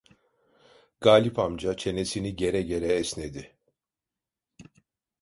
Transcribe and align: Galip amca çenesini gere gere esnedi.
Galip 1.01 1.39
amca 1.39 1.77
çenesini 1.77 2.35
gere 2.35 2.61
gere 2.61 2.87
esnedi. 2.87 3.57